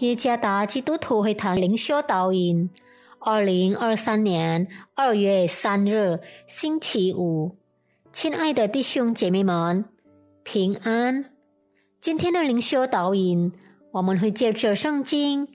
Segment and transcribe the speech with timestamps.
[0.00, 2.70] 耶加达基督徒会堂灵修导引，
[3.18, 7.58] 二零二三年二月三日星期五，
[8.10, 9.84] 亲爱的弟兄姐妹们，
[10.42, 11.26] 平安。
[12.00, 13.52] 今天的灵修导引，
[13.92, 15.46] 我们会借着圣经《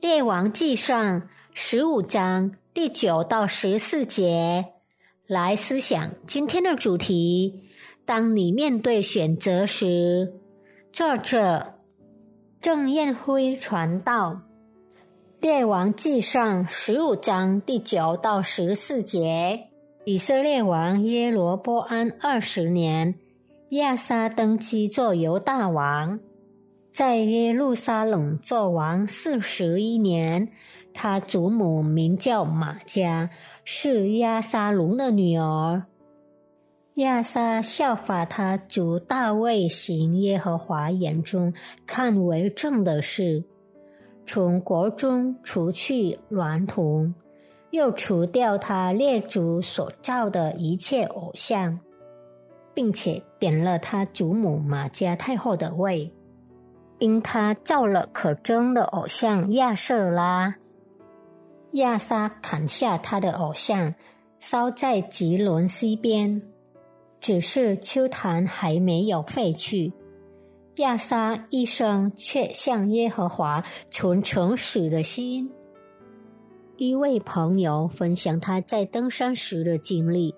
[0.00, 1.20] 列王记上》
[1.52, 4.64] 十五章第九到十四节
[5.28, 7.70] 来思想今天的主题。
[8.04, 10.34] 当你面对选择时，
[10.92, 11.73] 作者。
[12.64, 14.32] 郑彦辉传道，
[15.38, 19.68] 《列王记上》十五章第九到十四节：
[20.06, 23.16] 以色列王耶罗波安二十年，
[23.72, 26.18] 亚撒登基做犹大王，
[26.90, 30.48] 在耶路撒冷做王四十一年。
[30.94, 33.28] 他祖母名叫玛加，
[33.62, 35.82] 是亚撒龙的女儿。
[36.94, 41.52] 亚撒效法他主大卫行耶和华眼中
[41.84, 43.42] 看为正的事，
[44.24, 47.12] 从国中除去娈童，
[47.72, 51.80] 又除掉他列祖所造的一切偶像，
[52.72, 56.14] 并且贬了他祖母玛加太后的位，
[57.00, 60.54] 因他造了可憎的偶像亚瑟拉。
[61.72, 63.96] 亚撒砍下他的偶像，
[64.38, 66.40] 烧在吉伦西边。
[67.24, 69.90] 只是秋坛还没有废去，
[70.76, 75.50] 亚撒一生却向耶和华存诚实的心。
[76.76, 80.34] 一位朋友分享他在登山时的经历，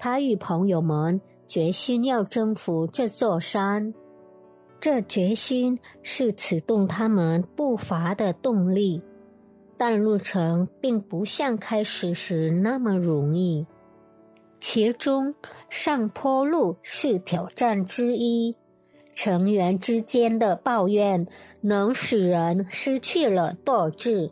[0.00, 3.94] 他与朋友们决心要征服这座山，
[4.80, 9.00] 这决心是启动他们步伐的动力，
[9.76, 13.64] 但路程并不像开始时那么容易。
[14.60, 15.34] 其中，
[15.68, 18.54] 上坡路是挑战之一。
[19.14, 21.26] 成员之间的抱怨
[21.60, 24.30] 能使人失去了斗志，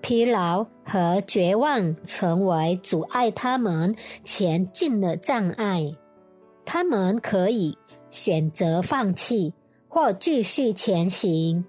[0.00, 3.94] 疲劳和绝望成为阻碍他们
[4.24, 5.94] 前进的障碍。
[6.64, 7.76] 他们可以
[8.10, 9.52] 选择放弃
[9.88, 11.64] 或继续前行，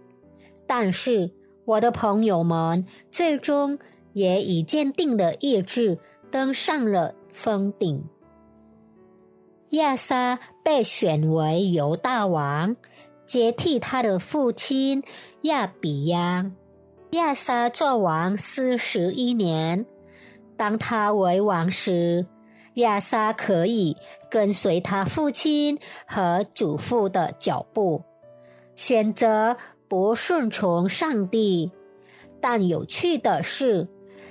[0.66, 1.30] 但是
[1.66, 3.78] 我的朋友们最终
[4.14, 5.98] 也以坚定的意志
[6.32, 7.14] 登上了。
[7.38, 8.04] 封顶，
[9.70, 12.76] 亚撒被选为犹大王，
[13.28, 15.04] 接替他的父亲
[15.44, 16.52] 亚比亚。
[17.12, 19.86] 亚撒做王四十一年，
[20.58, 22.26] 当他为王时，
[22.74, 23.96] 亚撒可以
[24.32, 25.78] 跟随他父亲
[26.08, 28.02] 和祖父的脚步，
[28.76, 29.56] 选择
[29.88, 31.72] 不顺从上帝。
[32.42, 33.88] 但有趣的是，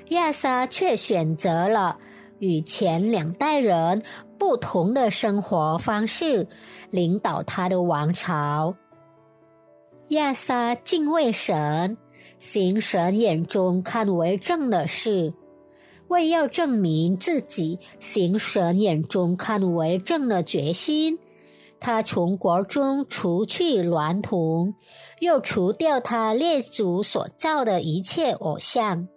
[0.09, 1.99] 亚撒却选择了。
[2.39, 4.03] 与前两代人
[4.39, 6.47] 不同的生活方式，
[6.91, 8.75] 领导他的王朝。
[10.09, 11.97] 亚撒敬畏神，
[12.39, 15.33] 行神眼中看为正的事，
[16.09, 21.19] 为要证明自己行神眼中看为正的决心，
[21.81, 24.75] 他从国中除去娈童，
[25.21, 29.09] 又除掉他列祖所造的一切偶像。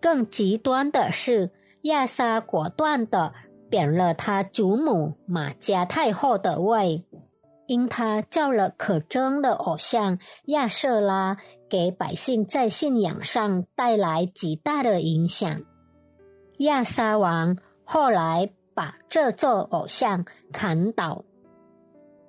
[0.00, 1.50] 更极端的是。
[1.88, 3.32] 亚莎果断的
[3.70, 7.04] 贬了他祖母玛加太后的位，
[7.66, 11.38] 因他造了可憎的偶像亚瑟拉，
[11.68, 15.62] 给百姓在信仰上带来极大的影响。
[16.58, 21.24] 亚撒王后来把这座偶像砍倒。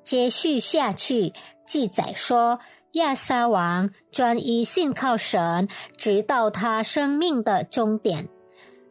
[0.04, 1.34] 接续下去
[1.68, 2.60] 记载说，
[2.94, 8.30] 亚撒王专一信靠神，直到他生命的终点。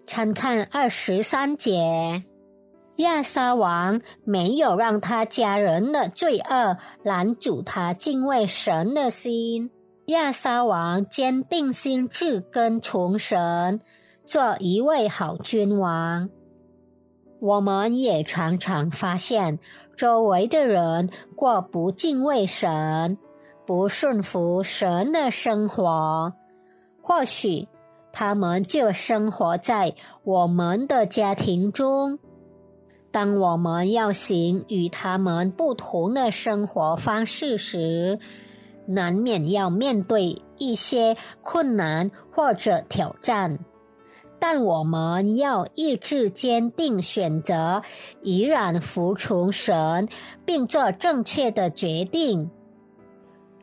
[0.09, 2.25] 参看二十三节，
[2.97, 9.71] 亚撒王没有让他家人的罪恶拦阻他敬畏神的心。
[10.07, 13.83] 亚撒王坚定心志跟从神，
[14.25, 16.31] 做一位好君王。
[17.39, 19.59] 我们也常常发现，
[19.95, 23.19] 周围的人过不敬畏神、
[23.67, 26.33] 不顺服神的生活，
[27.03, 27.69] 或许。
[28.19, 29.95] 他们就生活在
[30.25, 32.19] 我们的家庭中。
[33.13, 38.19] 当我们要行与他们不同的生活方式时，
[38.87, 43.61] 难免要面对一些困难或者挑战。
[44.41, 47.83] 但我们要意志坚定，选择
[48.25, 50.09] 依然服从神，
[50.45, 52.51] 并做正确的决定，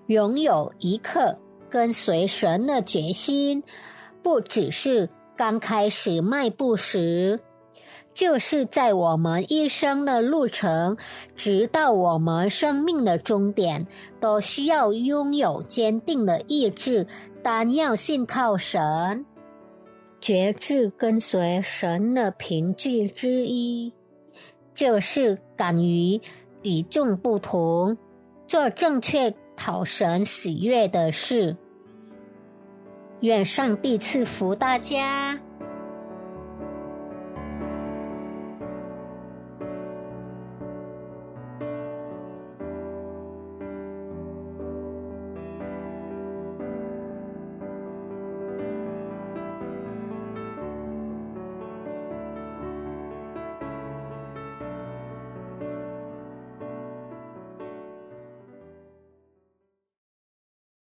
[0.08, 1.38] 拥有一刻
[1.70, 3.62] 跟随神的决心。
[4.26, 5.08] 不只是
[5.38, 7.40] 刚开始迈步时，
[8.12, 10.98] 就是在我们一生的路程，
[11.36, 13.86] 直到我们生命的终点，
[14.20, 17.06] 都需要拥有坚定的意志，
[17.44, 19.24] 单要信靠神。
[20.20, 23.94] 觉志跟随神的凭据之一，
[24.74, 26.20] 就是敢于
[26.64, 27.96] 与众不同，
[28.48, 31.56] 做正确讨神喜悦的事。
[33.22, 35.40] 愿上帝赐福大家。